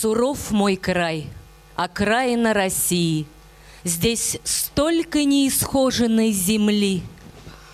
[0.00, 1.26] Суров мой край,
[1.74, 3.26] окраина России.
[3.82, 7.02] Здесь столько неисхоженной земли,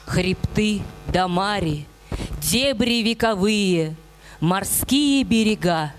[0.06, 1.84] Хребты да мари,
[2.40, 3.95] дебри вековые,
[4.40, 5.92] Морские берега,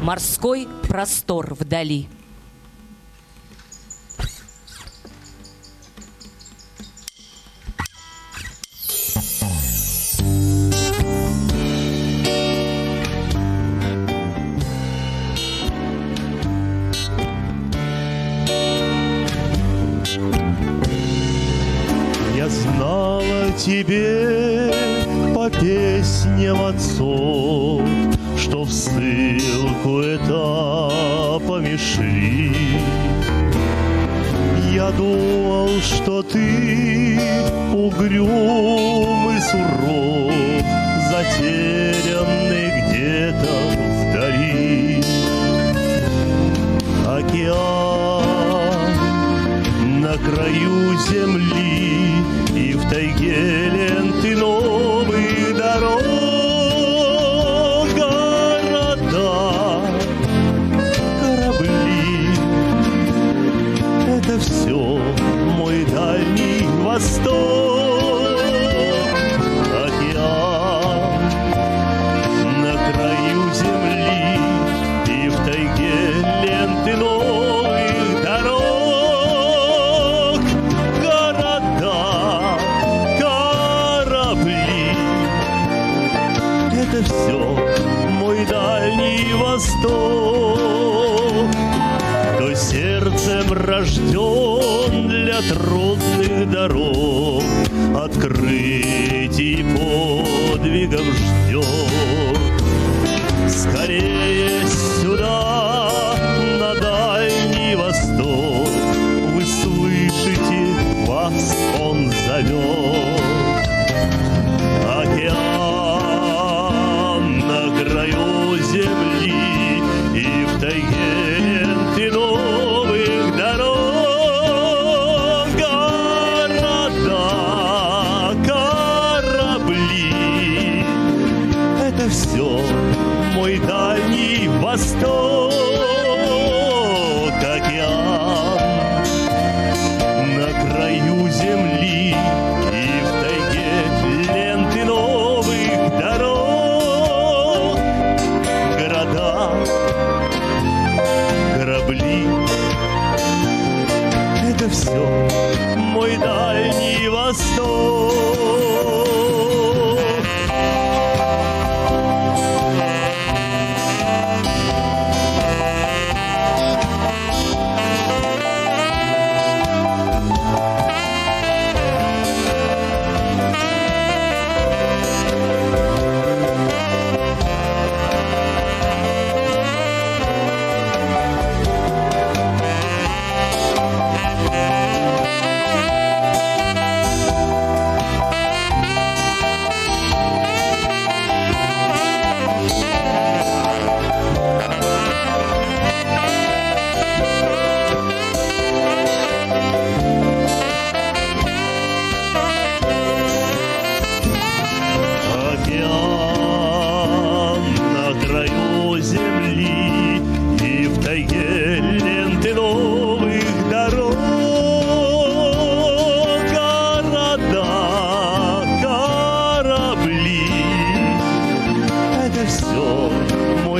[0.00, 2.08] морской простор вдали—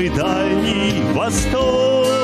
[0.00, 2.19] самый дальний восток.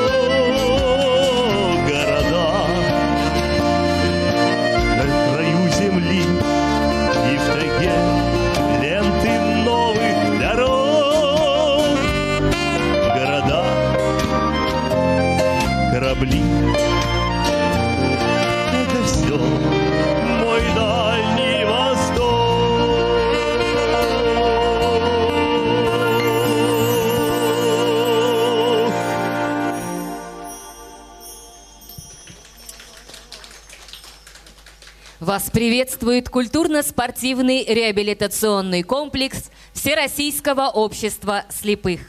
[35.37, 42.01] Вас приветствует культурно-спортивный реабилитационный комплекс Всероссийского общества слепых.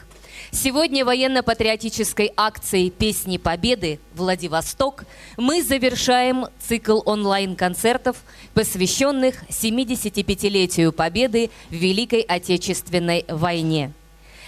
[0.50, 4.00] Сегодня военно-патриотической акцией «Песни Победы.
[4.14, 5.04] Владивосток»
[5.36, 8.16] мы завершаем цикл онлайн-концертов,
[8.54, 13.92] посвященных 75-летию Победы в Великой Отечественной войне.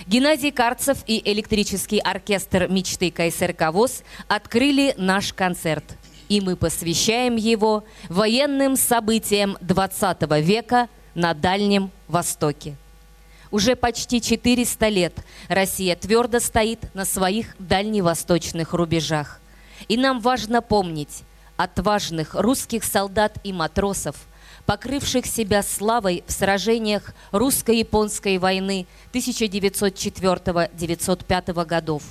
[0.06, 5.84] Геннадий Карцев и электрический оркестр мечты КСРК ВОЗ открыли наш концерт.
[6.30, 12.76] И мы посвящаем его военным событиям 20 века на Дальнем Востоке.
[13.50, 15.12] Уже почти 400 лет
[15.48, 19.40] Россия твердо стоит на своих дальневосточных рубежах.
[19.88, 21.24] И нам важно помнить
[21.56, 24.14] отважных русских солдат и матросов,
[24.66, 32.04] покрывших себя славой в сражениях русско-японской войны 1904-1905 годов,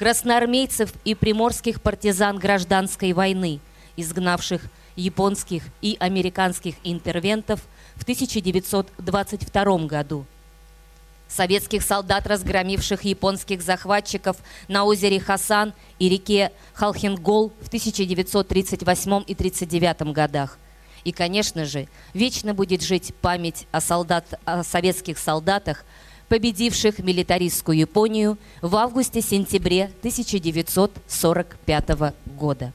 [0.00, 3.60] красноармейцев и приморских партизан гражданской войны,
[3.98, 4.62] изгнавших
[4.96, 7.60] японских и американских интервентов
[7.96, 10.24] в 1922 году–
[11.28, 14.38] советских солдат, разгромивших японских захватчиков
[14.68, 20.58] на озере Хасан и реке Халхингол в 1938 и 1939 годах.
[21.04, 25.84] И, конечно же, вечно будет жить память о, солдат, о советских солдатах,
[26.30, 32.72] победивших милитаристскую Японию в августе-сентябре 1945 года.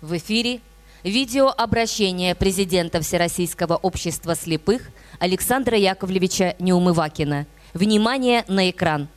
[0.00, 0.60] В эфире
[1.04, 7.46] видеообращение президента Всероссийского общества слепых– Александра Яковлевича Неумывакина.
[7.74, 9.08] Внимание на экран.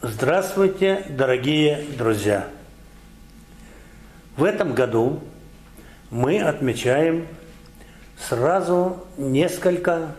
[0.00, 2.48] Здравствуйте, дорогие друзья!
[4.38, 5.20] В этом году
[6.10, 7.26] мы отмечаем
[8.28, 10.14] сразу несколько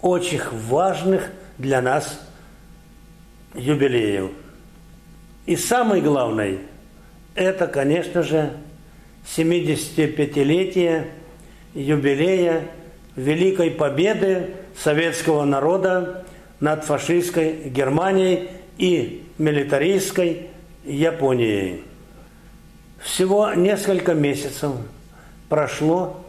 [0.00, 2.20] очень важных для нас
[3.54, 4.30] юбилеев.
[5.46, 6.60] И самый главный–
[7.34, 8.52] это, конечно же,
[9.36, 11.06] 75-летие
[11.74, 12.64] юбилея
[13.16, 16.24] Великой Победы советского народа
[16.60, 20.48] над фашистской Германией и милитаристской
[20.84, 21.82] Японией.
[23.00, 24.72] Всего несколько месяцев
[25.48, 26.24] прошло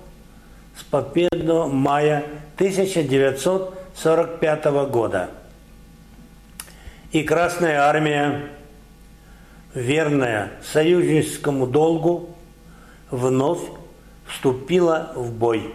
[0.80, 2.24] с победного мая
[2.56, 5.30] 1945 года.
[7.12, 8.50] И Красная Армия,
[9.74, 12.34] верная союзническому долгу,
[13.12, 13.60] вновь
[14.28, 15.74] вступила в бой.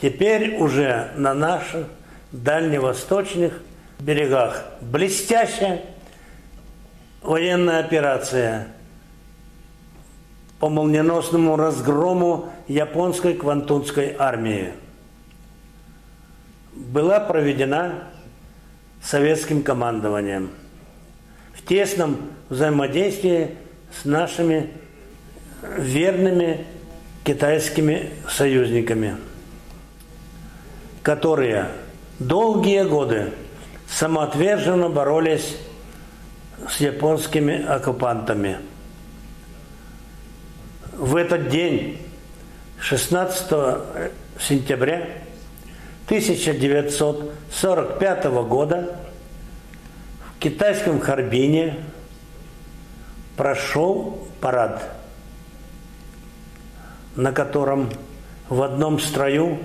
[0.00, 1.88] Теперь уже на наших
[2.30, 3.60] дальневосточных
[3.98, 5.82] берегах блестящая
[7.20, 8.68] военная операция
[10.58, 14.72] по молниеносному разгрому японской квантунской армии
[16.74, 18.04] была проведена
[19.02, 20.50] советским командованием
[21.54, 22.16] в тесном
[22.48, 23.56] взаимодействии
[24.00, 24.70] с нашими
[25.76, 26.66] верными
[27.24, 29.16] китайскими союзниками,
[31.02, 31.68] которые
[32.18, 33.32] долгие годы
[33.88, 35.56] самоотверженно боролись
[36.68, 38.58] с японскими оккупантами.
[40.98, 41.98] В этот день,
[42.80, 43.50] 16
[44.38, 45.08] сентября
[46.06, 49.00] 1945 года,
[50.34, 51.76] в китайском Харбине
[53.36, 54.82] прошел парад–
[57.18, 57.90] на котором
[58.48, 59.58] в одном строю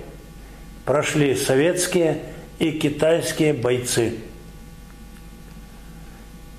[0.84, 2.20] прошли советские
[2.58, 4.16] и китайские бойцы.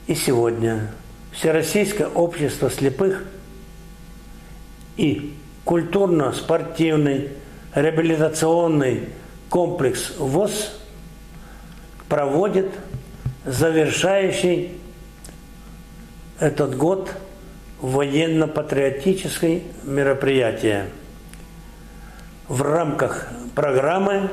[0.07, 0.91] И сегодня
[1.33, 3.25] Всероссийское общество слепых
[4.97, 7.29] и культурно-спортивный
[7.73, 9.09] реабилитационный
[9.49, 10.77] комплекс ВОЗ
[12.07, 12.71] проводит
[13.45, 14.79] завершающий
[16.39, 17.11] этот год–
[17.81, 20.89] военно-патриотическое мероприятие
[22.47, 24.29] в рамках программы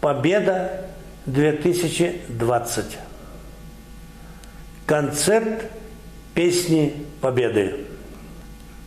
[0.00, 0.86] «Победа
[1.26, 2.84] 2020».
[4.86, 5.64] Концерт
[6.34, 7.85] песни Победы.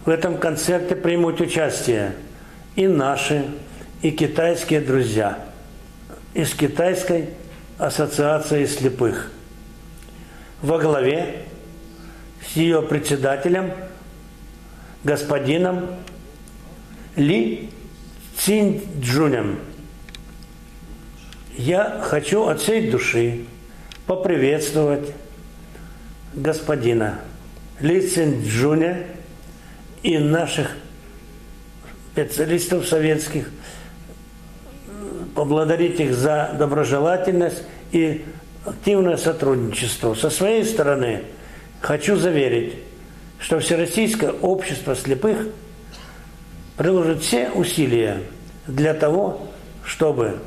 [0.09, 2.13] В этом концерте примут участие
[2.75, 3.45] и наши,
[4.01, 5.37] и китайские друзья
[6.33, 7.29] из Китайской
[7.77, 9.31] ассоциации слепых.
[10.63, 11.43] Во главе
[12.43, 13.71] с ее председателем,
[15.03, 15.85] господином
[17.15, 17.69] Ли
[18.35, 19.59] Цинджунем.
[21.55, 23.45] Я хочу от всей души
[24.07, 25.13] поприветствовать
[26.33, 27.19] господина
[27.79, 29.05] Ли Цинджуня
[30.03, 30.75] и наших
[32.13, 33.49] специалистов советских,
[35.35, 38.25] поблагодарить их за доброжелательность и
[38.65, 40.13] активное сотрудничество.
[40.13, 41.23] Со своей стороны–
[41.81, 42.75] Хочу заверить,
[43.39, 45.47] что Всероссийское общество слепых
[46.77, 48.21] приложит все усилия
[48.67, 49.47] для того,
[49.83, 50.39] чтобы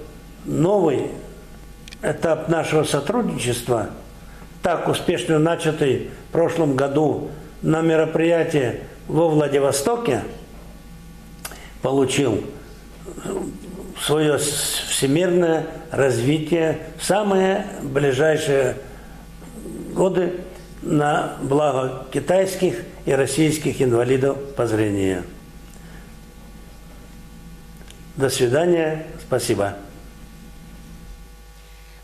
[0.44, 1.10] новый
[2.02, 3.90] этап нашего сотрудничества,
[4.62, 7.30] так успешно начатый в прошлом году
[7.62, 10.22] на мероприятии во Владивостоке,
[11.82, 12.44] получил
[14.00, 18.76] свое всемирное развитие в самые ближайшие
[19.94, 20.40] годы
[20.82, 25.24] на благо китайских и российских инвалидов по зрению.
[28.16, 29.06] До свидания.
[29.26, 29.76] Спасибо.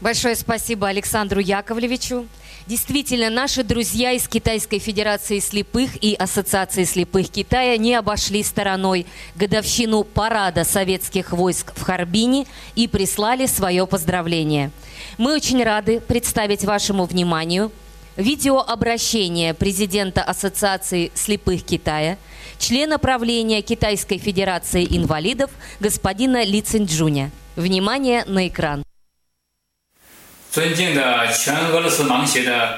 [0.00, 2.26] Большое спасибо Александру Яковлевичу.
[2.68, 9.06] Действительно, наши друзья из Китайской Федерации слепых и Ассоциации слепых Китая не обошли стороной
[9.36, 12.44] годовщину парада советских войск в Харбине
[12.74, 14.70] и прислали свое поздравление.
[15.16, 17.72] Мы очень рады представить вашему вниманию
[18.16, 22.18] видеообращение президента Ассоциации слепых Китая,
[22.58, 27.30] члена правления Китайской Федерации инвалидов господина Ли Цинджуня.
[27.56, 28.84] Внимание на экран.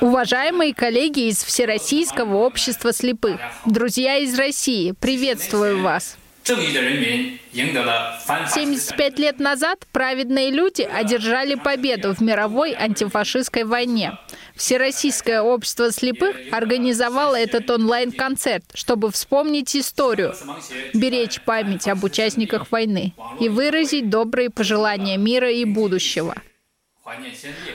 [0.03, 6.19] Уважаемые коллеги из Всероссийского общества слепых, друзья из России, приветствую вас.
[8.51, 14.13] 75 лет назад праведные люди одержали победу в мировой антифашистской войне.
[14.57, 20.35] Всероссийское общество слепых организовало этот онлайн-концерт, чтобы вспомнить историю,
[20.93, 26.35] беречь память об участниках войны и выразить добрые пожелания мира и будущего.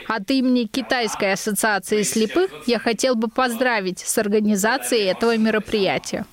[0.07, 6.25] От имени Китайской ассоциации слепых я хотел бы поздравить с организацией этого мероприятия.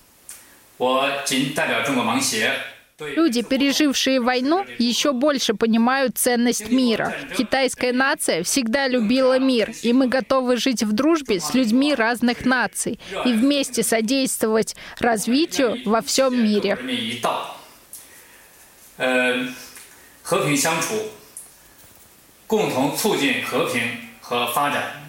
[3.00, 7.14] Люди, пережившие войну, еще больше понимают ценность мира.
[7.37, 13.00] Китайская нация всегда любила мир, и мы готовы жить в дружбе с людьми разных наций
[13.25, 16.78] и вместе содействовать развитию во всем мире.
[22.51, 23.82] 共同促进和平
[24.22, 25.08] 和发展。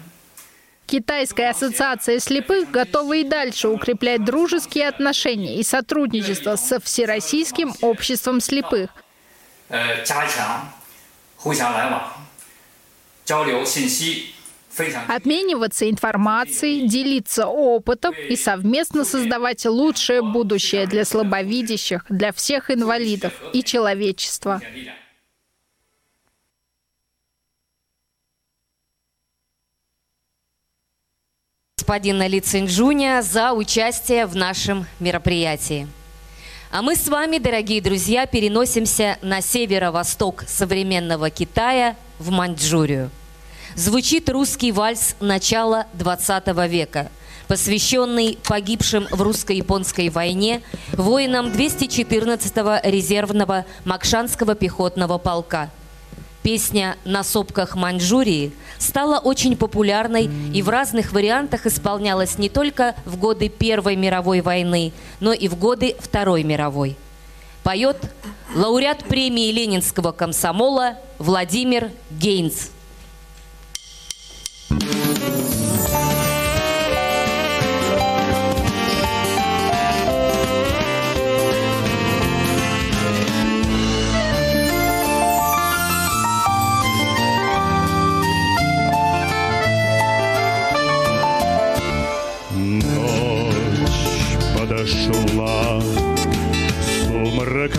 [0.89, 8.89] Китайская ассоциация слепых готова и дальше укреплять дружеские отношения и сотрудничество со Всероссийским обществом слепых.
[15.07, 23.63] Обмениваться информацией, делиться опытом и совместно создавать лучшее будущее для слабовидящих, для всех инвалидов и
[23.63, 24.59] человечества.
[31.84, 35.86] Господина Ли Цинджуня за участие в нашем мероприятии.
[36.70, 43.10] А мы с вами, дорогие друзья, переносимся на северо-восток современного Китая, в Маньчжурию.
[43.76, 47.10] Звучит русский вальс начала 20 века,
[47.48, 50.62] посвященный погибшим в русско-японской войне
[50.92, 55.70] воинам 214-го резервного Макшанского пехотного полка–
[56.44, 63.16] Песня «На сопках Маньчжурии» стала очень популярной и в разных вариантах исполнялась не только в
[63.16, 66.98] годы Первой мировой войны, но и в годы Второй мировой.
[67.62, 67.96] Поет
[68.54, 72.68] лауреат премии Ленинского комсомола Владимир Гейнс.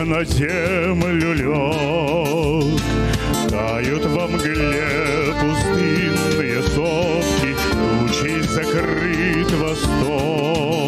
[0.06, 2.82] На землю лег.
[3.50, 7.56] Тают во мгле пустынные сопки,
[8.02, 10.85] Лучей закрыт восток.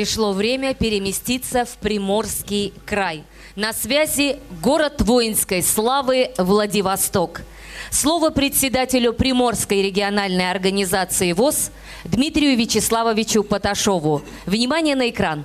[0.00, 3.22] Пришло время переместиться в Приморский край.
[3.54, 7.42] На связи город воинской славы Владивосток.
[7.90, 11.70] Слово председателю Приморской региональной организации ВОЗ
[12.04, 14.22] Дмитрию Вячеславовичу Поташову.
[14.46, 15.44] Внимание на экран.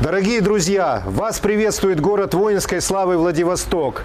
[0.00, 4.04] Дорогие друзья, вас приветствует город воинской славы Владивосток.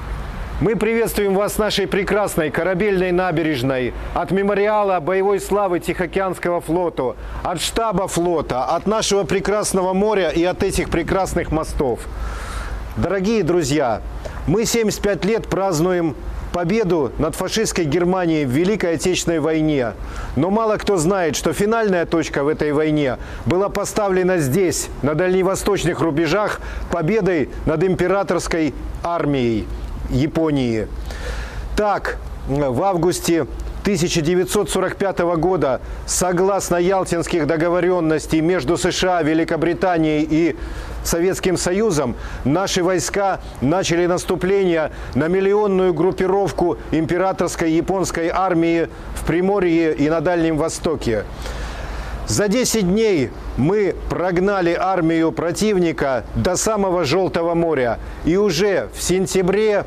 [0.60, 7.62] Мы приветствуем вас с нашей прекрасной корабельной набережной, от мемориала боевой славы Тихоокеанского флота, от
[7.62, 12.00] штаба флота, от нашего прекрасного моря и от этих прекрасных мостов.
[12.96, 14.02] Дорогие друзья,
[14.48, 16.16] мы 75 лет празднуем
[16.52, 19.94] победу над фашистской Германией в Великой Отечественной войне.
[20.36, 26.00] Но мало кто знает, что финальная точка в этой войне была поставлена здесь, на дальневосточных
[26.00, 28.74] рубежах, победой над императорской
[29.04, 29.68] армией
[30.10, 30.88] Японии.
[31.76, 33.46] Так, в августе
[33.84, 40.56] 1945 года, согласно Ялтинских договоренностей между США, Великобританией и
[41.06, 50.10] Советским Союзом, наши войска начали наступление на миллионную группировку императорской японской армии в Приморье и
[50.10, 51.24] на Дальнем Востоке.
[52.28, 58.00] За 10 дней мы прогнали армию противника до самого Желтого моря.
[58.26, 59.86] И уже в сентябре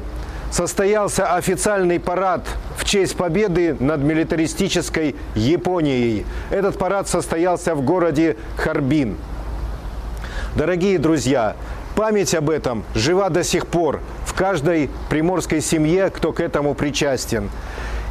[0.51, 2.47] состоялся официальный парад
[2.79, 6.25] в честь победы над милитаристической Японией.
[6.49, 9.19] Этот парад состоялся в городе Харбин.
[10.57, 11.57] Дорогие друзья,
[11.95, 17.51] память об этом жива до сих пор в каждой приморской семье, кто к этому причастен.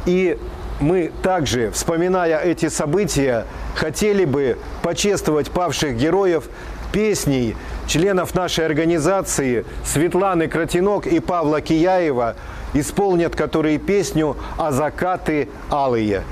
[0.06, 0.38] И
[0.80, 6.48] мы также, вспоминая эти события, хотели бы почествовать павших героев
[6.92, 12.34] песней членов нашей организации Светланы Кротинок и Павла Кияева,
[12.74, 16.22] исполнят которые песню «А закаты алые».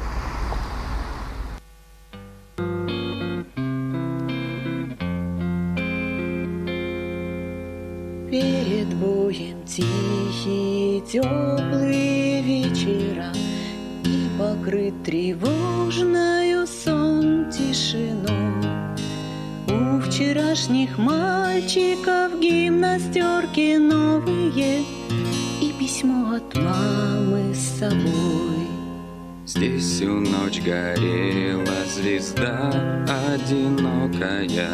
[8.31, 11.98] Перед боем тихие теплые
[15.09, 18.97] покрыт тревожною сон тишиной
[19.66, 24.83] У вчерашних мальчиков гимнастерки новые
[25.62, 28.68] И письмо от мамы с собой
[29.47, 32.71] Здесь всю ночь горела звезда
[33.35, 34.68] одинокая,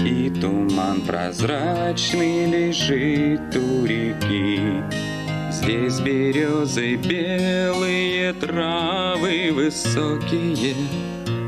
[0.00, 5.17] И туман прозрачный лежит у реки.
[5.60, 10.76] Здесь березы белые, травы высокие,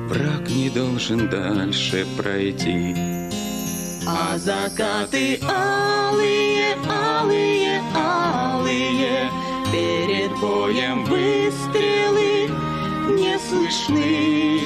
[0.09, 2.97] Враг не должен дальше пройти.
[4.09, 9.31] А закаты алые, алые, алые,
[9.71, 12.51] Перед боем выстрелы
[13.17, 14.61] не слышны.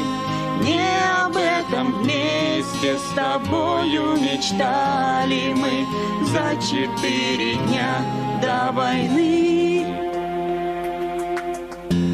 [0.62, 0.80] Не
[1.22, 5.87] об этом вместе с тобою мечтали мы
[6.33, 9.86] За четыре дня до войны.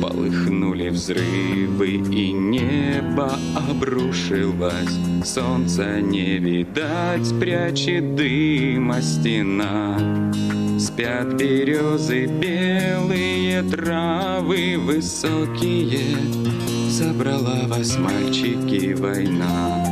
[0.02, 4.98] Полыхнули взрывы, и небо обрушилось.
[5.24, 9.98] Солнца не видать, прячет дыма стена.
[10.78, 16.16] Спят березы белые, травы высокие.
[16.88, 19.84] Забрала вас, мальчики, война.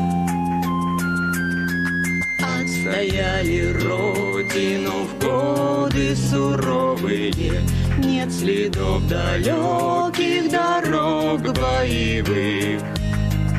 [2.41, 7.61] Отстояли родину в годы суровые,
[7.99, 12.81] Нет следов далеких дорог боевых.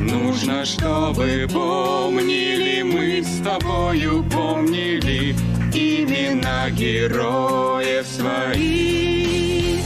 [0.00, 5.34] Нужно, чтобы помнили мы с тобою помнили
[5.74, 9.84] имена героев своих.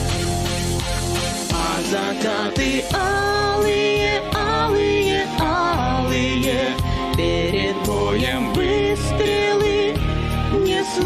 [1.50, 3.33] А закаты алые,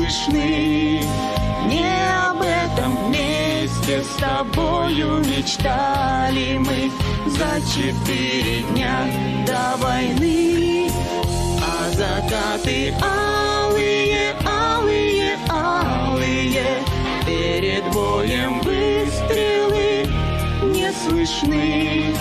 [0.09, 1.03] слышны.
[1.66, 1.85] Не
[2.31, 6.90] об этом вместе с тобою мечтали мы
[7.27, 9.07] За четыре дня
[9.47, 10.90] до войны.
[11.61, 16.85] А закаты алые, алые, алые,
[17.27, 20.09] Перед боем выстрелы
[20.62, 22.14] не слышны.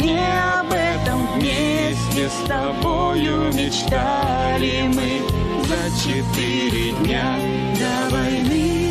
[0.00, 0.18] Не
[0.58, 7.34] об этом вместе с тобою мечтали мы За четыре дня
[7.78, 8.82] до войны.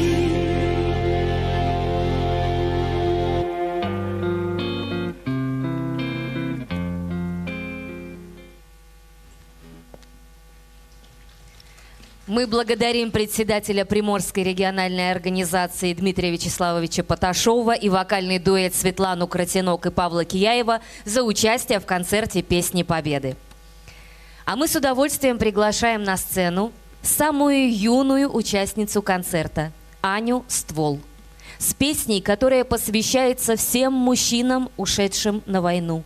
[12.25, 19.91] Мы благодарим председателя Приморской региональной организации Дмитрия Вячеславовича Поташова и вокальный дуэт Светлану Кротинок и
[19.91, 23.35] Павла Кияева за участие в концерте «Песни Победы».
[24.45, 30.99] А мы с удовольствием приглашаем на сцену самую юную участницу концерта– Аню Ствол.
[31.57, 36.03] С песней, которая посвящается всем мужчинам, ушедшим на войну,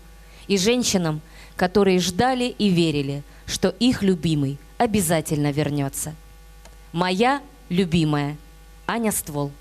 [0.47, 1.21] и женщинам,
[1.55, 6.13] которые ждали и верили, что их любимый обязательно вернется.
[6.91, 8.37] Моя любимая
[8.85, 9.51] Аня Ствол.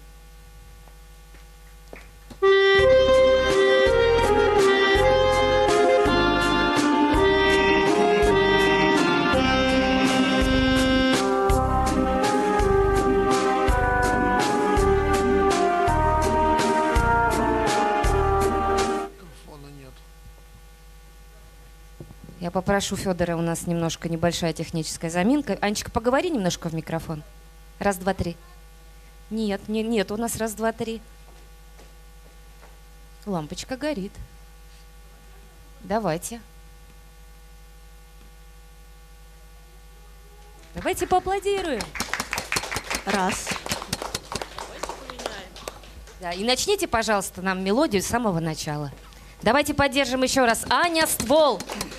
[22.44, 25.56] Я попрошу Федора, у нас немножко небольшая техническая заминка.
[25.62, 27.22] Анечка, поговори немножко в микрофон.
[27.78, 28.36] Раз, два, три.
[29.30, 31.00] Нет, не, нет, у нас раз, два, три.
[33.24, 34.12] Лампочка горит.
[35.84, 36.42] Давайте.
[40.74, 41.80] Давайте поаплодируем.
[43.06, 43.48] Раз.
[46.20, 48.92] Да, и начните, пожалуйста, нам мелодию с самого начала.
[49.40, 50.66] Давайте поддержим еще раз.
[50.68, 51.58] Аня Ствол.
[51.58, 51.93] Я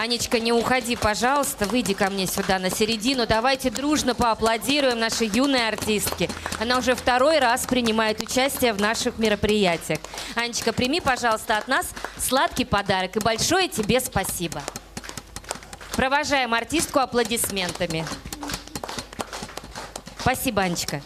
[0.00, 3.26] Анечка, не уходи, пожалуйста, выйди ко мне сюда на середину.
[3.26, 6.30] Давайте дружно поаплодируем нашей юной артистке.
[6.58, 9.98] Она уже второй раз принимает участие в наших мероприятиях.
[10.36, 14.62] Анечка, прими, пожалуйста, от нас сладкий подарок и большое тебе спасибо.
[15.92, 18.06] Провожаем артистку аплодисментами.
[20.18, 21.02] Спасибо, Анечка.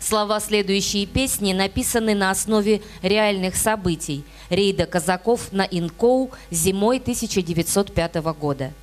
[0.01, 8.75] Слова следующей песни написаны на основе реальных событий рейда казаков на Инкоу зимой 1905 года.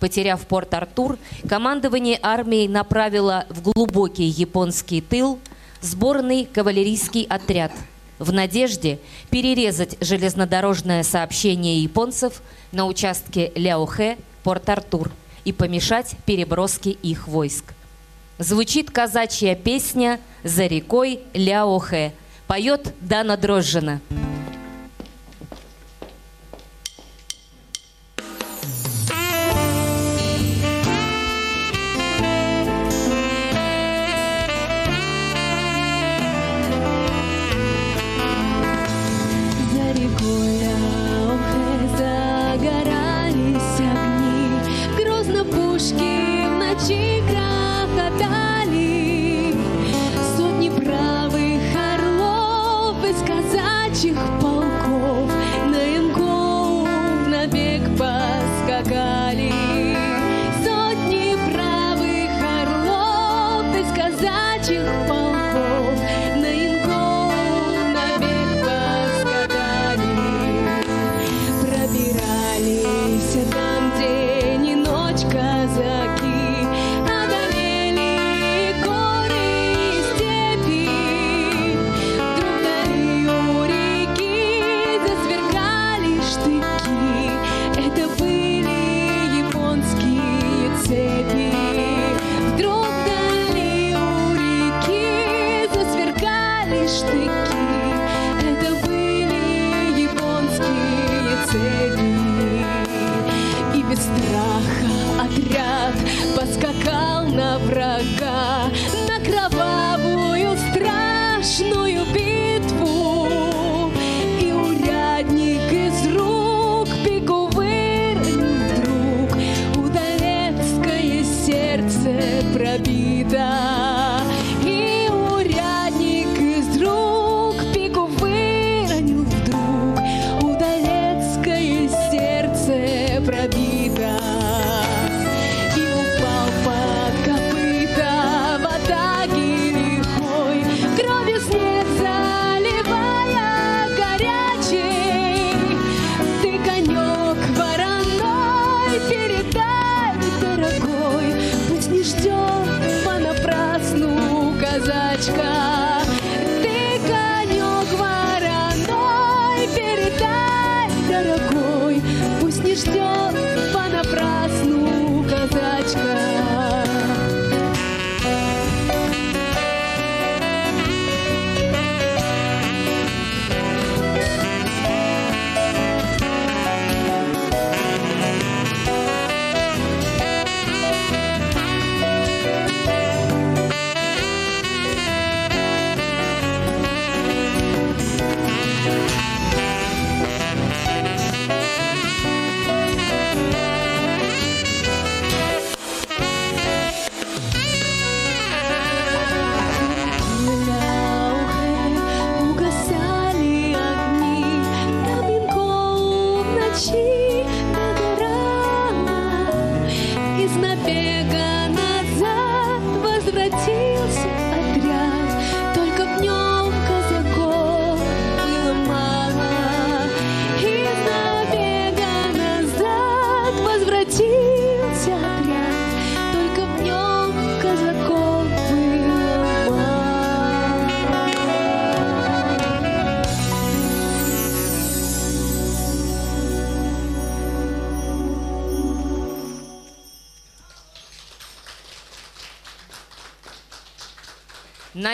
[0.00, 5.38] Потеряв Порт-Артур, командование армии направило в глубокий японский тыл
[5.80, 7.72] сборный кавалерийский отряд
[8.18, 8.98] в надежде
[9.30, 15.10] перерезать железнодорожное сообщение японцев на участке Ляохэ, Порт-Артур
[15.44, 17.74] и помешать переброске их войск.
[18.38, 22.12] Звучит казачья песня «За рекой Ляохэ».
[22.46, 24.00] Поет Дана Дрожжина.
[24.08, 24.35] Thank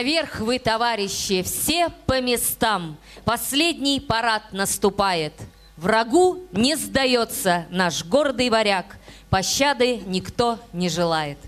[0.03, 2.97] Наверх вы, товарищи, все по местам.
[3.25, 5.33] Последний парад наступает.
[5.77, 8.99] Врагу не сдается наш гордый варяг.
[9.31, 11.39] Пощады никто не желает.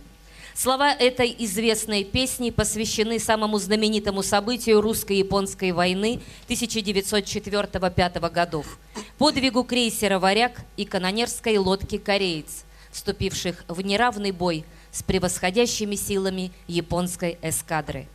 [0.55, 8.79] Слова этой известной песни посвящены самому знаменитому событию русско-японской войны 1904-1905 годов.
[9.19, 17.37] Подвигу крейсера «Варяг» и канонерской лодки «Кореец», вступивших в неравный бой с превосходящими силами японской
[17.43, 18.07] эскадры.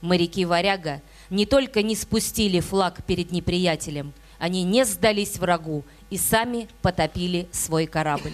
[0.00, 6.68] Моряки «Варяга» не только не спустили флаг перед неприятелем, они не сдались врагу и сами
[6.82, 8.32] потопили свой корабль.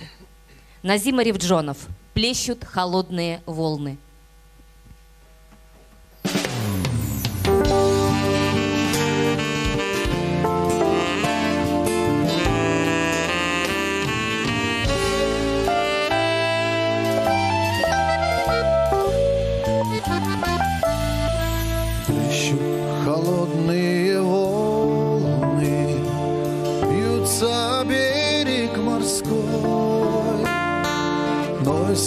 [0.83, 1.79] Назима Ревджонов.
[2.13, 3.99] Плещут холодные волны.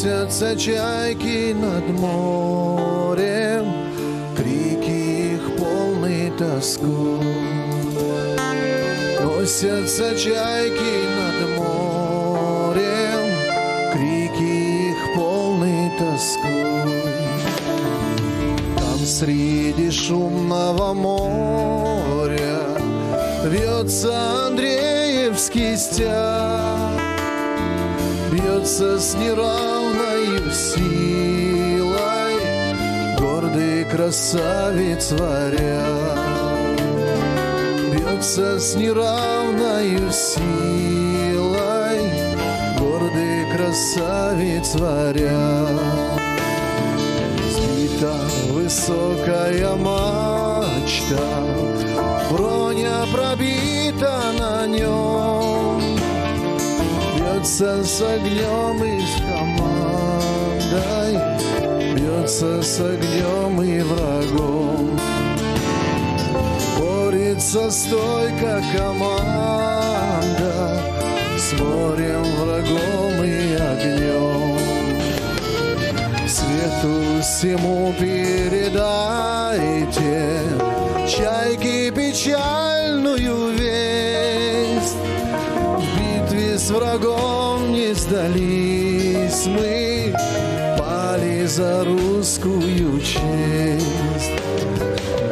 [0.08, 3.66] Носятся чайки над морем,
[4.38, 7.28] Крики их полны тоской.
[9.22, 13.26] Носятся чайки над морем,
[13.92, 17.04] Крики их полны тоской.
[18.78, 22.62] Там среди шумного моря
[23.44, 27.02] Вьется Андреевский стяг
[28.32, 29.77] Бьется с неравною
[30.52, 32.36] силой
[33.20, 36.78] Гордый красавец варяг
[37.92, 42.00] Бьется с неравною силой
[42.80, 46.18] Гордый красавец варяг
[47.52, 48.16] Сбита
[48.68, 51.18] высокая мачта,
[52.30, 55.82] Броня пробита на нем,
[57.16, 59.22] Бьется с огнем и с
[60.72, 61.20] командой,
[61.96, 65.00] Бьется с огнем и врагом.
[66.80, 70.04] Борется стойко команда
[71.38, 74.58] С морем, врагом и огнем.
[76.28, 78.98] Свету всему передайте
[81.08, 84.98] Чайки печальную весть
[85.78, 90.14] В битве с врагом не сдались мы,
[91.48, 94.32] за русскую честь.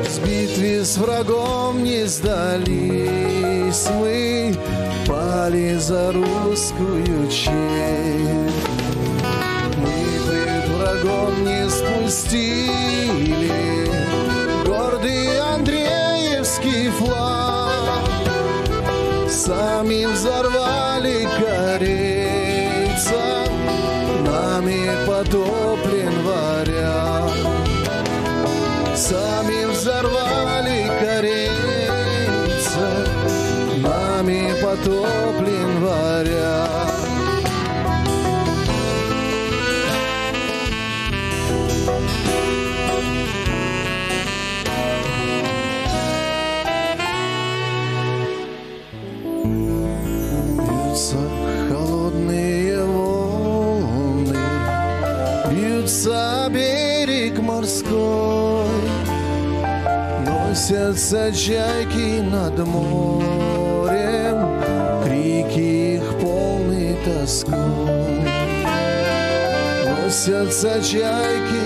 [0.03, 4.55] В битве с врагом не сдались мы,
[5.07, 8.04] пали за русскую честь.
[61.05, 64.39] Носятся чайки над морем,
[65.03, 67.59] Крики их полны тоской.
[69.85, 71.64] Носятся чайки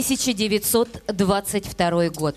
[0.00, 2.34] 1922 год.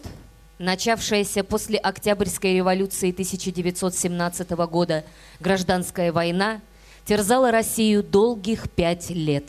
[0.60, 5.06] Начавшаяся после Октябрьской революции 1917 года
[5.39, 6.60] гражданская война
[7.06, 9.45] терзала Россию долгих пять лет.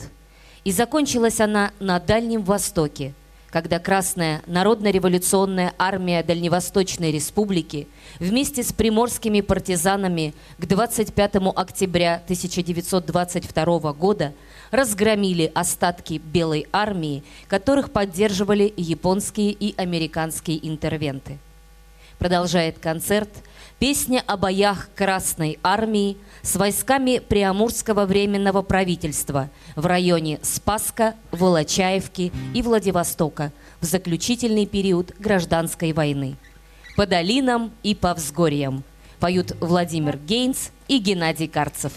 [0.63, 3.13] И закончилась она на Дальнем Востоке,
[3.55, 7.87] когда Красная Народно-революционная армия Дальневосточной Республики
[8.19, 14.33] вместе с приморскими партизанами к 25 октября 1922 года
[14.71, 21.37] разгромили остатки Белой армии, которых поддерживали японские и американские интервенты.
[22.19, 23.29] Продолжает концерт
[23.79, 32.61] песня о боях Красной армии с войсками Приамурского временного правительства в районе Спаска, Волочаевки и
[32.61, 33.51] Владивостока
[33.81, 36.35] в заключительный период гражданской войны.
[36.95, 38.83] По долинам и по взгорьям
[39.19, 41.93] поют Владимир Гейнс и Геннадий Карцев.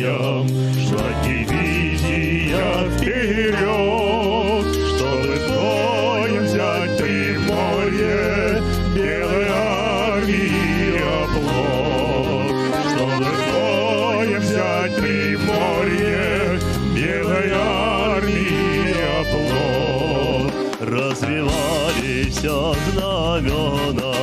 [0.00, 0.48] Взгорьям
[0.88, 8.62] Шла дивизия вперед, Чтобы боем взять Приморье,
[8.94, 12.56] Белой армии оплот.
[12.90, 16.60] Чтобы боем взять Приморье,
[16.94, 20.52] Белой армии оплот.
[20.80, 24.14] Развивались знамена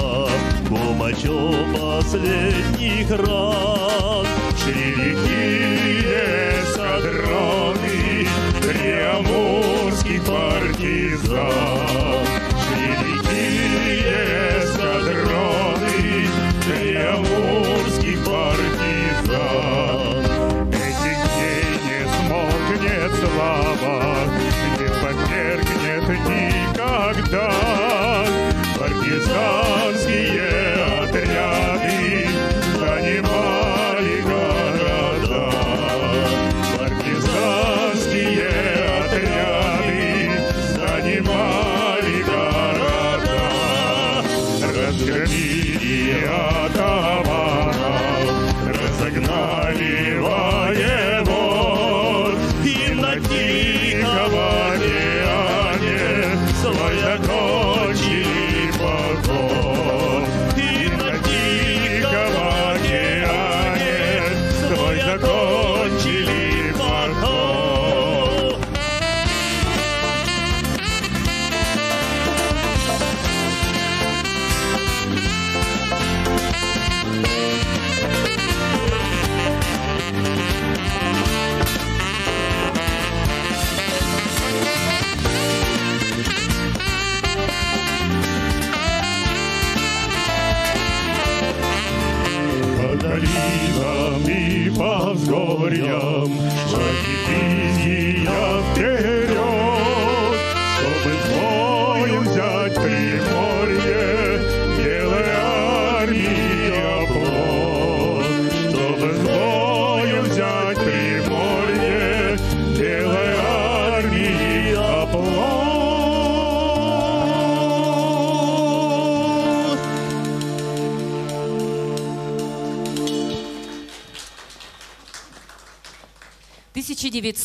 [0.69, 1.37] Помощью
[1.73, 3.76] последних ран
[44.97, 45.56] Разгромили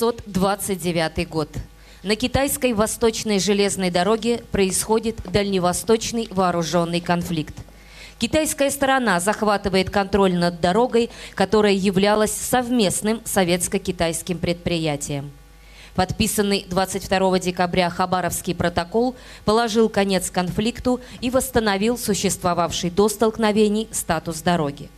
[0.02, 1.48] 1929 год.
[2.02, 7.54] На китайской восточной железной дороге происходит дальневосточный вооруженный конфликт.
[8.18, 15.30] Китайская сторона захватывает контроль над дорогой, которая являлась совместным советско-китайским предприятием.
[15.94, 24.88] Подписанный 22 декабря Хабаровский протокол положил конец конфликту и восстановил существовавший до столкновений статус дороги.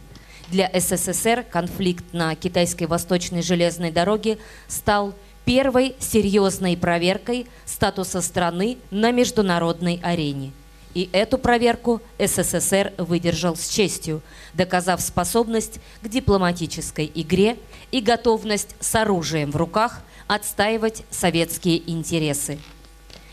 [0.55, 4.39] Для СССР конфликт на китайской восточной железной дороге
[4.69, 5.13] стал
[5.45, 10.53] первой серьезной проверкой статуса страны на международной арене.
[10.95, 17.57] И эту проверку СССР выдержал с честью, доказав способность к дипломатической игре
[17.91, 22.61] и готовность с оружием в руках отстаивать советские интересы.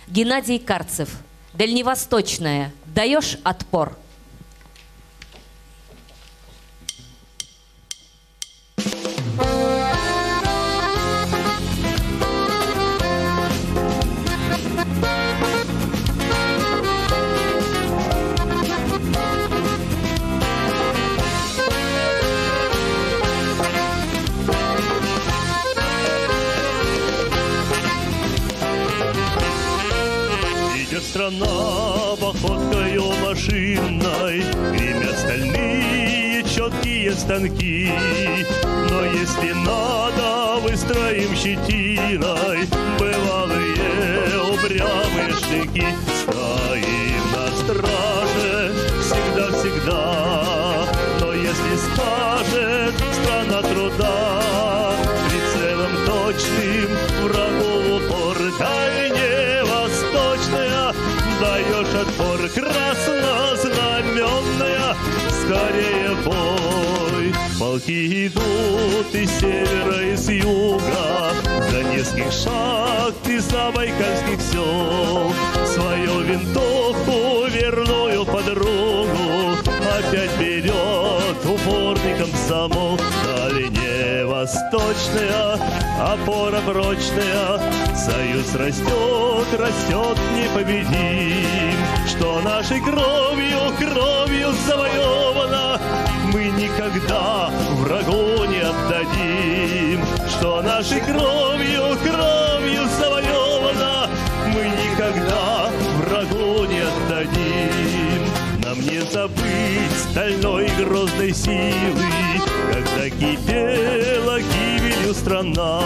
[0.08, 1.20] Геннадий Карцев.
[1.54, 2.74] Дальневосточная.
[2.88, 3.96] Даешь отпор?
[31.22, 37.92] Страна походкою машинной, Гремят стальные четкие станки.
[38.90, 42.68] Но если надо, выстроим щетиной
[42.98, 45.86] Бывалые упрямые штыки.
[46.24, 48.11] Стоим на страже
[65.72, 67.34] Скорее бой.
[67.58, 71.34] Полки идут из севера и с юга
[71.72, 75.32] Донецких шаг и забайкальских сел.
[75.66, 79.56] Свою винтовку верную подругу
[79.98, 83.00] Опять берет упорный комсомол
[84.42, 85.54] Дальневосточная
[86.00, 87.60] опора прочная.
[87.96, 91.78] Союз растет, растет непобедим.
[92.08, 95.80] Что нашей кровью, кровью завоевано
[96.34, 100.04] Мы никогда врагу не отдадим.
[100.28, 104.10] Что нашей кровью, кровью завоевано
[104.48, 105.70] Мы никогда
[106.00, 107.91] врагу не отдадим
[108.82, 112.04] не забыть стальной грозной силы,
[112.72, 115.82] Когда кипела гибелью страна.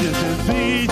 [0.00, 0.88] И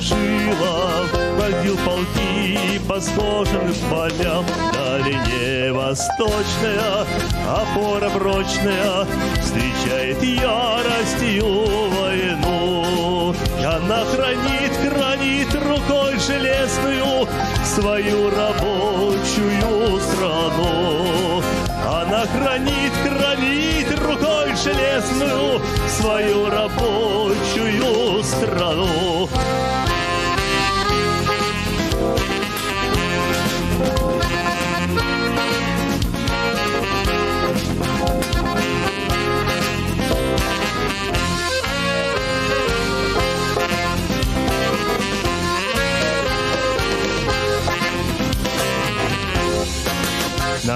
[0.00, 1.04] жила,
[1.38, 4.44] водил полки по сложенным полям.
[4.72, 7.04] Далее восточная,
[7.46, 9.06] опора прочная,
[9.42, 11.46] Встречает яростью
[11.90, 13.34] войну.
[13.60, 17.26] И она хранит, хранит рукой железную
[17.64, 21.42] Свою рабочую страну.
[21.86, 29.28] Она хранит, хранит рукой железную Свою рабочую страну.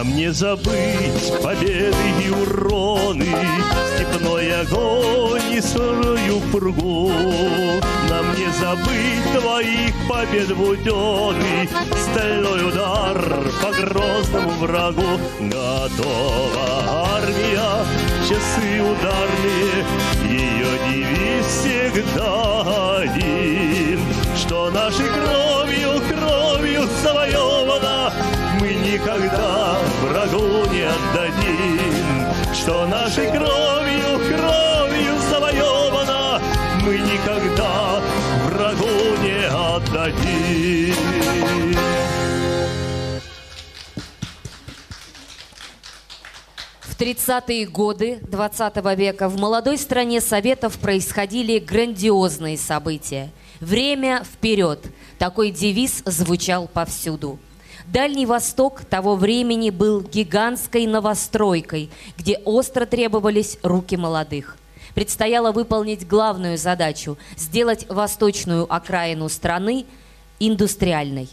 [0.02, 1.94] Нам не забыть победы
[2.26, 3.36] и уроны,
[3.94, 7.12] Степной огонь и сырую пургу.
[8.10, 13.16] Нам не забыть твоих побед буденный, Стальной удар
[13.62, 15.20] по грозному врагу.
[15.38, 17.86] Готова армия,
[18.28, 19.84] часы ударные,
[20.28, 24.00] Ее девиз всегда один,
[24.36, 26.00] Что нашей кровью,
[26.62, 28.12] кровью завоевано
[28.60, 36.40] мы никогда врагу не отдадим, что нашей кровью, кровью завоевано,
[36.84, 38.00] мы никогда
[38.46, 40.94] врагу не отдадим.
[47.02, 53.30] 30-е годы 20 века в молодой стране Советов происходили грандиозные события.
[53.58, 54.78] «Время вперед»–
[55.18, 57.40] такой девиз звучал повсюду.
[57.88, 64.56] Дальний Восток того времени был гигантской новостройкой, где остро требовались руки молодых.
[64.94, 69.86] Предстояло выполнить главную задачу– сделать восточную окраину страны
[70.38, 71.28] индустриальной.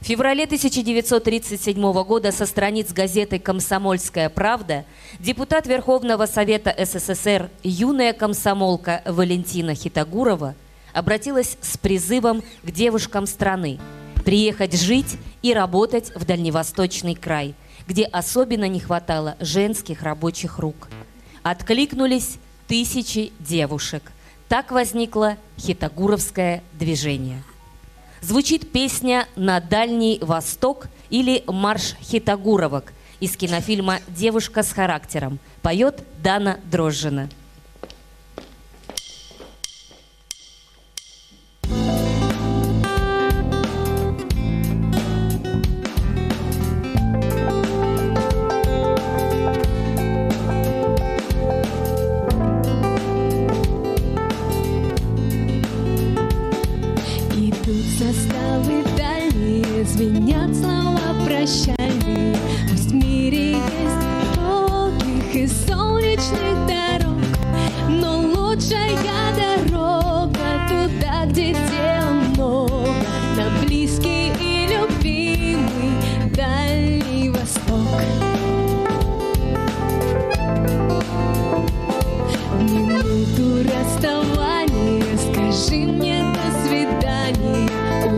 [0.00, 4.84] В феврале 1937 года со страниц газеты «Комсомольская правда»
[5.18, 10.54] депутат Верховного Совета СССР юная комсомолка Валентина Хитогурова
[10.92, 13.78] обратилась с призывом к девушкам страны
[14.26, 17.54] приехать жить и работать в Дальневосточный край,
[17.86, 20.88] где особенно не хватало женских рабочих рук.
[21.44, 24.10] Откликнулись тысячи девушек.
[24.48, 27.40] Так возникло хитогуровское движение.
[28.22, 35.38] Звучит песня «На Дальний Восток» или «Марш хитогуровок» из кинофильма «Девушка с характером».
[35.62, 37.28] Поет Дана Дрожжина.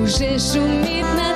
[0.09, 1.28] Уже шумит над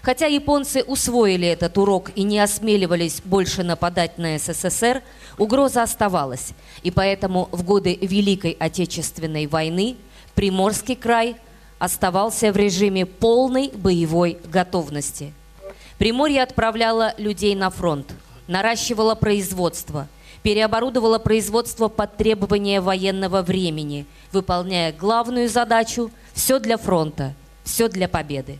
[0.03, 5.03] Хотя японцы усвоили этот урок и не осмеливались больше нападать на СССР,
[5.37, 6.51] угроза оставалась,
[6.85, 9.97] и поэтому в годы Великой Отечественной войны
[10.37, 11.35] Приморский край
[11.79, 15.33] оставался в режиме полной боевой готовности.
[15.99, 18.13] Приморье отправляло людей на фронт,
[18.47, 20.09] наращивало производство,
[20.43, 28.59] переоборудовало производство под требования военного времени, выполняя главную задачу «все для фронта, все для победы».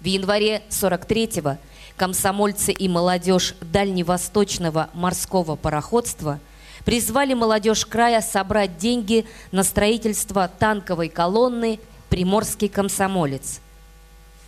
[0.00, 1.56] В январе 43-го
[1.96, 6.38] комсомольцы и молодежь Дальневосточного морского пароходства
[6.84, 13.60] призвали молодежь края собрать деньги на строительство танковой колонны «Приморский комсомолец».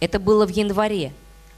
[0.01, 1.13] Это было в январе,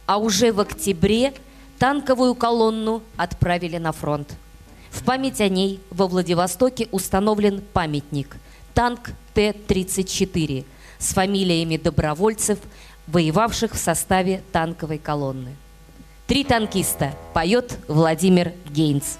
[0.06, 1.34] а уже в октябре
[1.78, 4.34] танковую колонну отправили на фронт.
[4.90, 8.36] В память о ней во Владивостоке установлен памятник
[8.74, 10.64] «Танк Т-34»
[10.98, 12.58] с фамилиями добровольцев,
[13.06, 15.54] воевавших в составе танковой колонны.
[16.26, 19.18] Три танкиста поет Владимир Гейнс.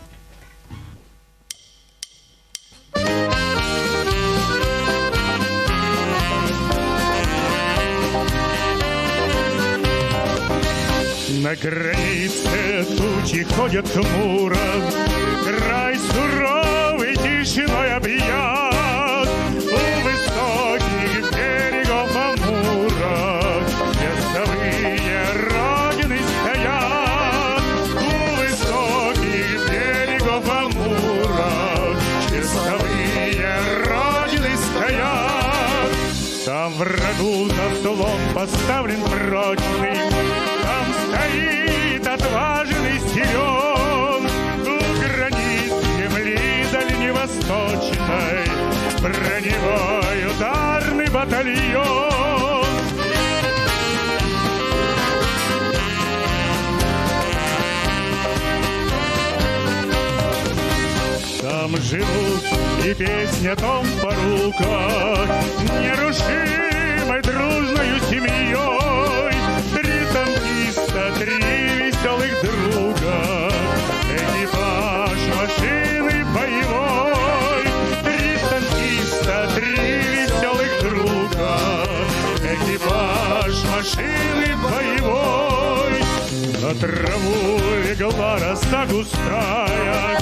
[11.38, 14.56] На границе тучи ходят хмуро,
[15.44, 19.28] Край суровый тишиной объят.
[19.54, 23.62] У высоких берегов Амура
[23.94, 27.62] Весовые родины стоят.
[27.94, 31.96] У высоких берегов Амура
[32.28, 35.90] Часовые родины стоят.
[36.44, 39.99] Там врагу за столом поставлен прочный
[49.60, 52.64] боевой ударный батальон.
[61.40, 62.44] Там живут
[62.84, 65.28] и песня том по руках,
[65.80, 69.29] Нерушимой дружною семьей.
[84.00, 86.00] силы боевой.
[86.62, 90.18] На траву легла роста густая,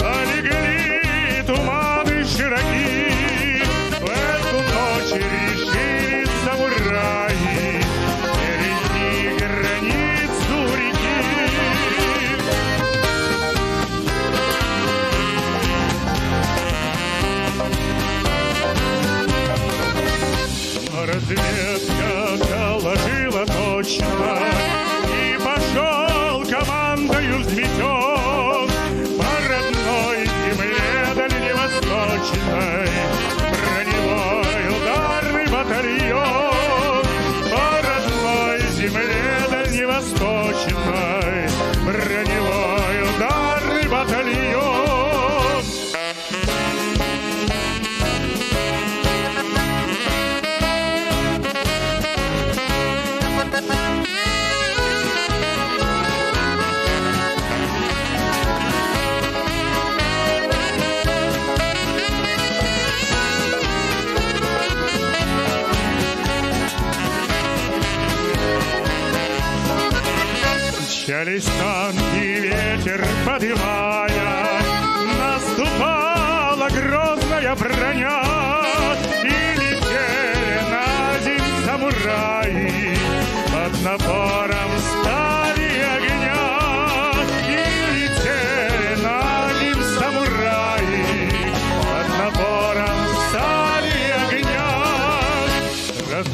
[0.00, 0.14] а
[1.46, 3.62] туманы широки.
[4.00, 7.82] В эту ночь решили самураи
[8.34, 9.06] перейти
[9.38, 11.18] границу реки.
[21.06, 22.27] Разведка
[22.98, 24.67] кружила точно.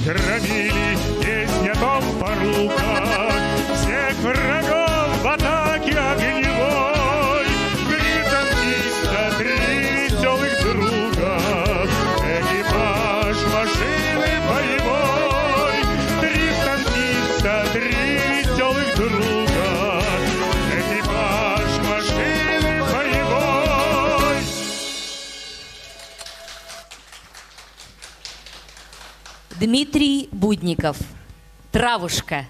[0.04, 3.30] громили, песня том порука
[3.74, 4.83] всех врагов.
[29.74, 30.96] Дмитрий Будников.
[31.72, 32.46] Травушка.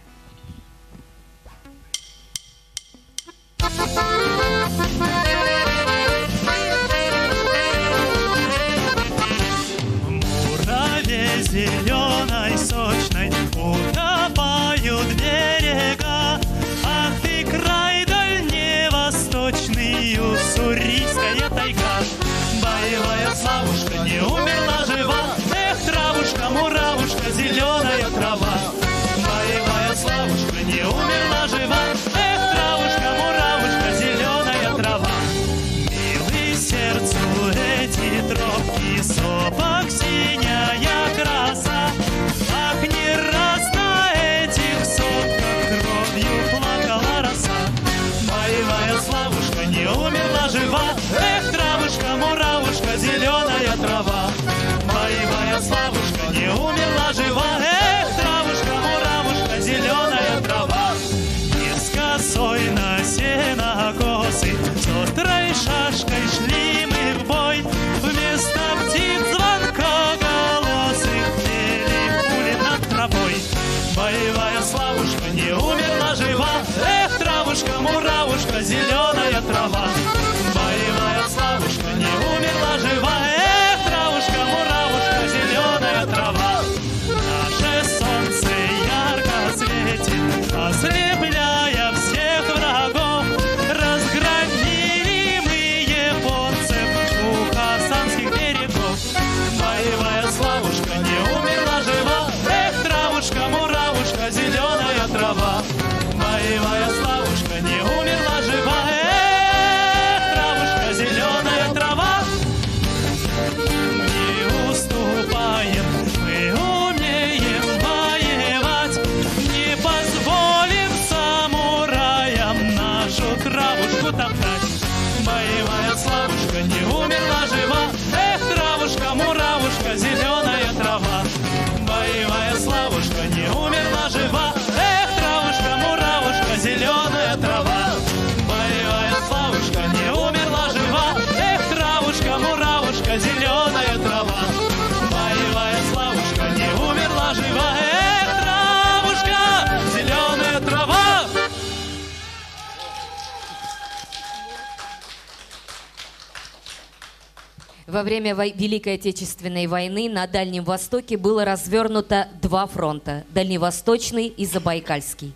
[157.94, 165.32] Во время Великой Отечественной войны на Дальнем Востоке было развернуто два фронта– Дальневосточный и Забайкальский.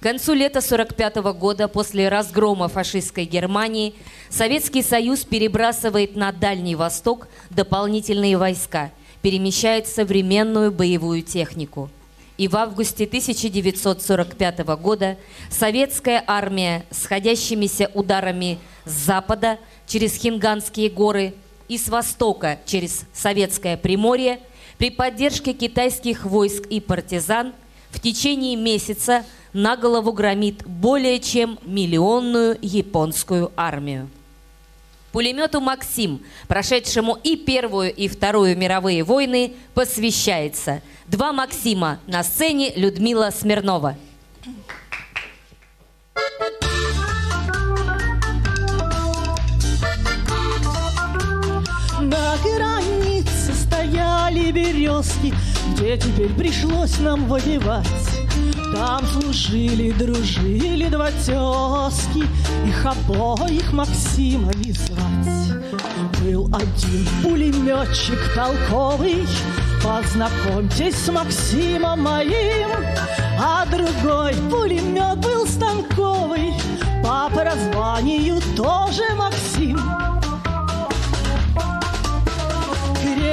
[0.00, 3.94] К концу лета 1945 года, после разгрома фашистской Германии,
[4.28, 8.90] Советский Союз перебрасывает на Дальний Восток дополнительные войска,
[9.22, 11.88] перемещает современную боевую технику.
[12.36, 15.16] И в августе 1945 года
[15.48, 21.32] советская армия сходящимися ударами с запада через Хинганские горы
[21.68, 24.40] и с востока через Советское Приморье
[24.78, 27.52] при поддержке китайских войск и партизан
[27.90, 34.10] в течение месяца на голову громит более чем миллионную японскую армию.
[35.12, 40.82] Пулемету «Максим», прошедшему и Первую, и Вторую мировые войны, посвящается.
[41.06, 43.96] Два «Максима» на сцене Людмила Смирнова.
[44.44, 44.52] На
[54.44, 55.34] стояли березки,
[55.72, 57.86] где теперь пришлось нам воевать.
[58.74, 62.26] Там служили, дружили два тезки,
[62.66, 65.62] их обоих Максимами звать.
[66.22, 69.26] Был один пулеметчик толковый,
[69.82, 72.70] познакомьтесь с Максимом моим,
[73.38, 76.52] а другой пулемет был станковый,
[77.02, 80.13] по прозванию тоже Максим.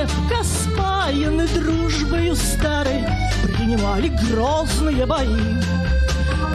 [0.02, 3.06] Крепко спаяны дружбою старой
[3.56, 5.28] Принимали грозные бои.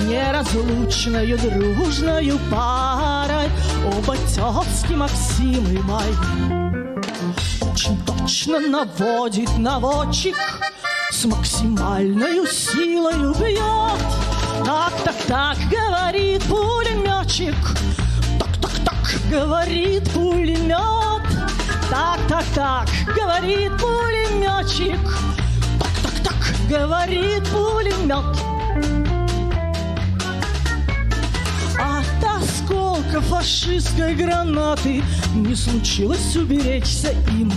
[0.02, 3.48] Неразлучною дружною парой
[3.86, 6.10] Оба тезки Максим и Май
[7.60, 10.36] Очень точно наводит наводчик
[11.12, 14.00] С максимальной силой бьет
[14.64, 17.54] Так, так, так, говорит пулеметчик
[18.40, 21.25] Так, так, так, говорит пулемет
[21.90, 24.98] так, так, так, говорит пулеметчик.
[25.78, 28.36] Так, так, так, говорит пулемет.
[31.78, 35.02] От осколка фашистской гранаты
[35.34, 37.52] Не случилось уберечься им.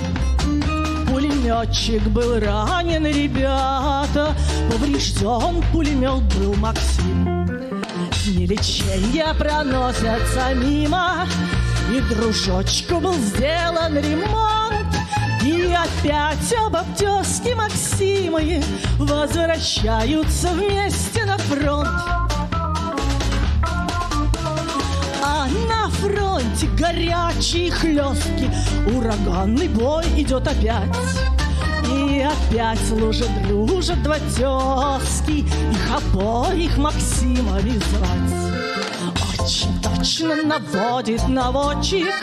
[1.08, 4.36] Пулеметчик был ранен, ребята,
[4.70, 7.40] Поврежден пулемет был Максим.
[8.26, 11.28] Дни лечения проносятся мимо,
[11.92, 14.96] И дружочку был сделан ремонт,
[15.44, 18.64] И опять оба тезки Максимы
[19.00, 21.90] Возвращаются вместе на фронт.
[25.24, 28.52] А на фронте горячие хлестки,
[28.96, 30.96] Ураганный бой идет опять.
[31.92, 38.60] И опять служат, дружат два тезки, Их обоих Максимами звать.
[39.40, 42.14] Очень точно наводит наводчик,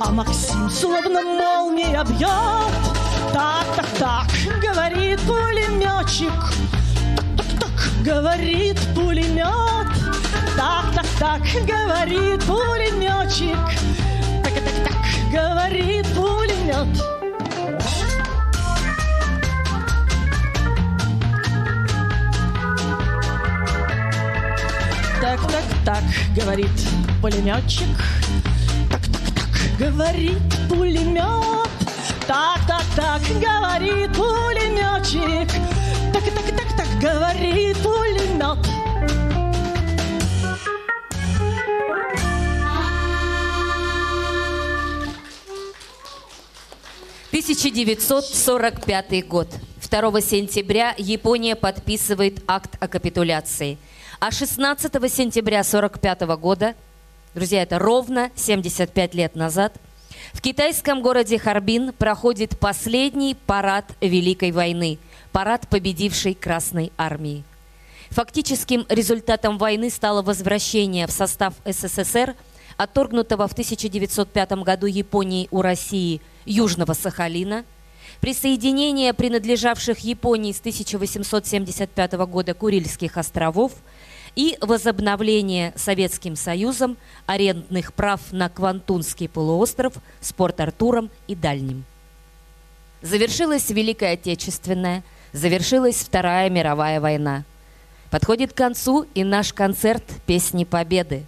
[0.00, 2.74] А Максим словно молния бьет.
[3.32, 4.26] Так, так, так,
[4.60, 6.32] говорит пулеметчик,
[7.36, 9.86] Так, так, так, говорит пулемет.
[10.56, 13.56] Так, так, так, говорит пулеметчик.
[14.42, 16.88] Так, так, так, говорит пулемет.
[25.20, 26.02] Так, так, так,
[26.34, 26.68] говорит
[27.22, 27.86] пулеметчик.
[28.90, 31.70] Так, так, так, говорит пулемет.
[32.26, 35.48] Так, так, так, говорит пулеметчик.
[36.12, 38.58] Так, так, так, так, говорит пулемет.
[47.30, 49.48] 1945 год.
[49.88, 53.78] 2 сентября Япония подписывает акт о капитуляции.
[54.18, 56.74] А 16 сентября 1945 года,
[57.34, 59.74] друзья, это ровно 75 лет назад,
[60.32, 64.98] в китайском городе Харбин проходит последний парад Великой войны,
[65.32, 67.44] парад победившей Красной армии.
[68.08, 72.34] Фактическим результатом войны стало возвращение в состав СССР
[72.78, 77.64] отторгнутого в 1905 году Японией у России Южного Сахалина,
[78.22, 83.72] присоединение принадлежавших Японии с 1875 года Курильских островов
[84.36, 91.84] и возобновление Советским Союзом арендных прав на Квантунский полуостров с Порт-Артуром и Дальним.
[93.02, 97.44] Завершилась Великая Отечественная, завершилась Вторая мировая война.
[98.10, 101.24] Подходит к концу и наш концерт «Песни Победы».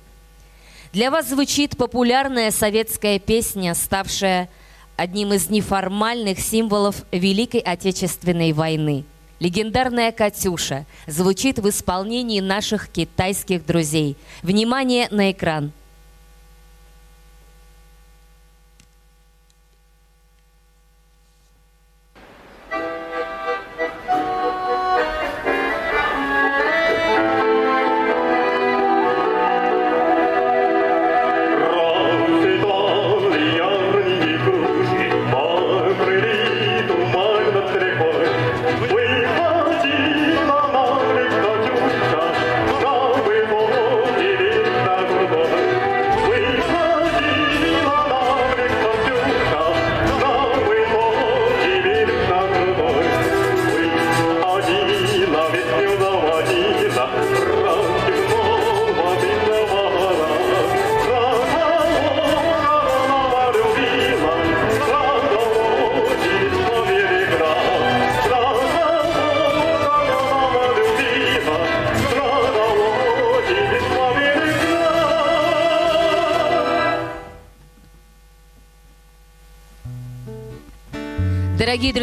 [0.93, 4.49] Для вас звучит популярная советская песня, ставшая
[4.97, 9.05] одним из неформальных символов Великой Отечественной войны.
[9.41, 14.17] Легендарная «Катюша» звучит в исполнении наших китайских друзей.
[14.43, 15.73] Внимание на экран!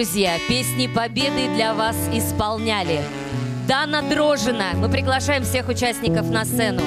[0.05, 3.01] Друзья, песни победы для вас исполняли
[3.67, 4.73] Дана Дрожина.
[4.75, 6.83] Мы приглашаем всех участников на сцену.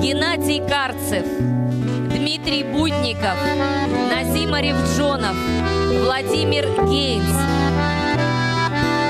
[0.00, 1.26] Геннадий Карцев,
[2.08, 3.36] Дмитрий Будников,
[4.10, 5.36] Назим Аревджонов,
[6.02, 7.26] Владимир Гейнс.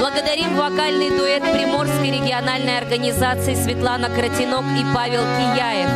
[0.00, 5.88] Благодарим вокальный дуэт Приморской региональной организации Светлана Кротинок и Павел Кияев.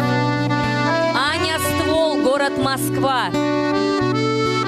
[1.16, 3.28] Аня Ствол, город Москва.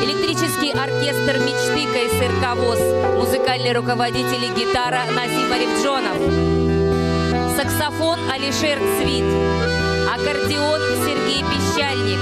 [0.03, 2.81] Электрический оркестр мечты КСРК ВОЗ.
[3.19, 6.17] Музыкальный руководитель и гитара Назим Арифджонов.
[7.57, 9.25] Саксофон Алишер Цвит.
[10.13, 12.19] Аккордеон Сергей Пещальник.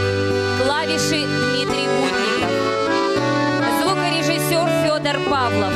[0.62, 2.53] Клавиши Дмитрий Будников.
[3.81, 5.72] Звукорежиссер Федор Павлов.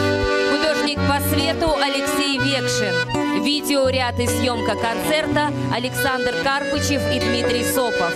[0.53, 3.43] Художник по свету Алексей Векшин.
[3.43, 8.13] Видеоряд и съемка концерта Александр Карпычев и Дмитрий Сопов.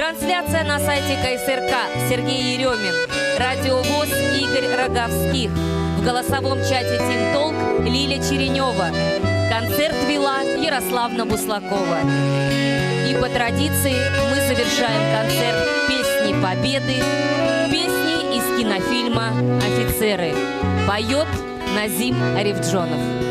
[0.00, 1.74] Трансляция на сайте КСРК
[2.08, 2.94] Сергей Еремин,
[3.38, 5.50] Радио ВОЗ Игорь Роговских.
[5.50, 8.88] В голосовом чате Тим Толк Лиля Черенева.
[9.50, 11.98] Концерт вела Ярославна Буслакова.
[13.10, 13.94] И по традиции
[14.30, 16.94] мы завершаем концерт «Песни Победы»,
[17.70, 20.32] песни из кинофильма «Офицеры».
[20.88, 21.28] Поет
[21.76, 23.29] Назим Арифджонов.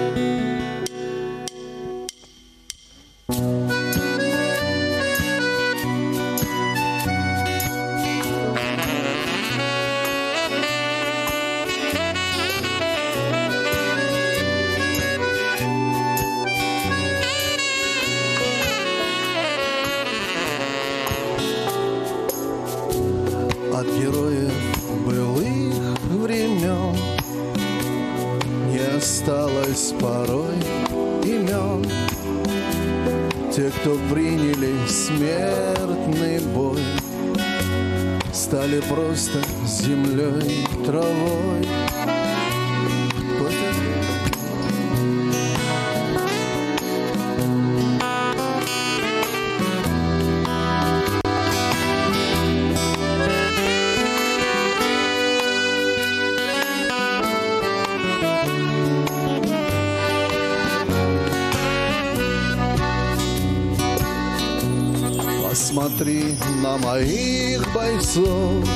[68.10, 68.68] Бойцов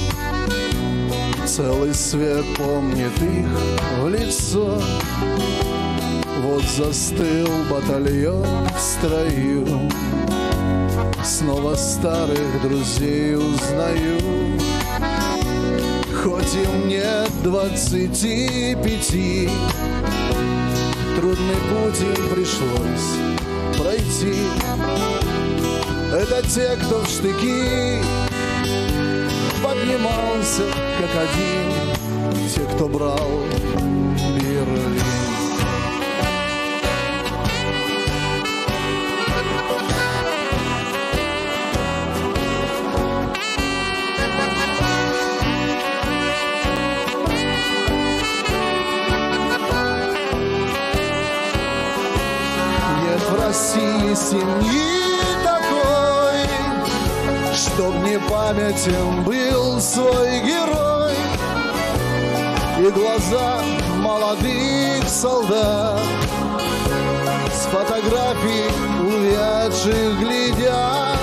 [1.46, 3.48] Целый свет помнит их
[4.02, 4.82] в лицо.
[6.42, 9.68] Вот застыл батальон в строю.
[11.24, 14.20] Снова старых друзей узнаю.
[16.24, 19.50] Хоть им нет двадцати пяти
[21.18, 24.36] Трудный путь им пришлось пройти.
[26.14, 28.23] Это те, кто в штыки
[29.84, 30.64] поднимался
[31.00, 33.18] как один, те, кто брал
[34.36, 35.02] Берлин.
[53.02, 55.03] Нет в России семьи
[57.74, 61.16] Чтоб не памятен был свой герой.
[62.80, 63.62] И глаза
[63.98, 66.00] молодых солдат
[67.52, 68.70] С фотографий
[69.02, 71.18] увядших глядят.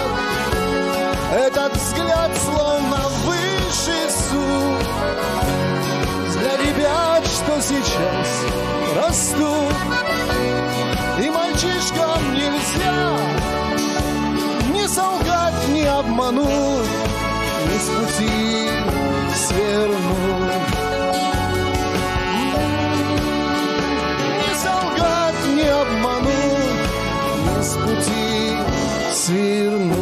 [1.33, 4.87] Этот взгляд словно высший суд
[6.37, 8.29] Для ребят, что сейчас
[8.97, 9.75] растут.
[11.23, 13.11] И мальчишкам нельзя
[14.73, 15.40] не солгать,
[15.81, 16.89] не обмануть,
[17.69, 18.69] не с пути
[19.35, 19.99] свернуть.
[24.39, 26.81] Не солгать, не обмануть,
[27.47, 28.59] не с пути
[29.13, 30.00] свернуть.